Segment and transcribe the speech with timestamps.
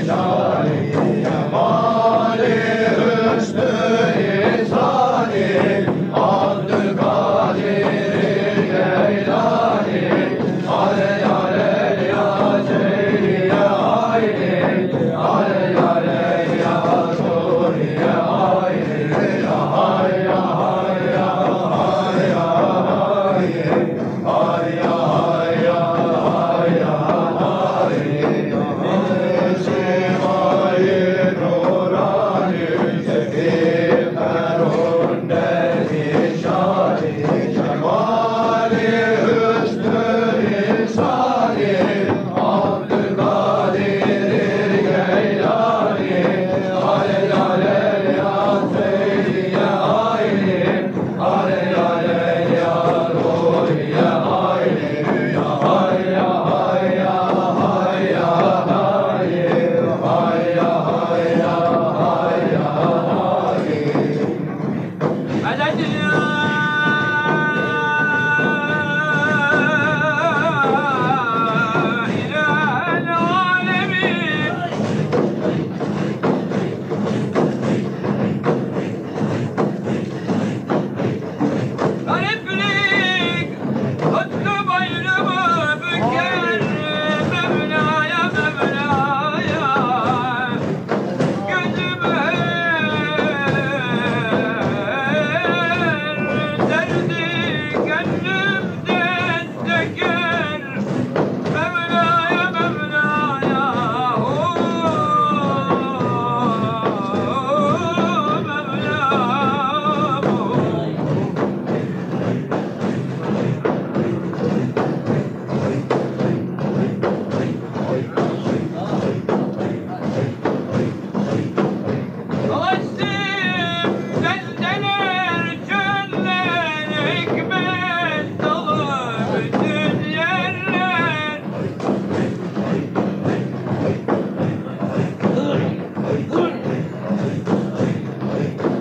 [0.00, 0.49] Genau.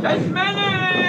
[0.09, 1.08] Then every